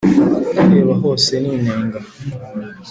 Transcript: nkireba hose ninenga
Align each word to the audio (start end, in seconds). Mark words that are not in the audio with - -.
nkireba 0.65 0.95
hose 1.03 1.31
ninenga 1.41 1.99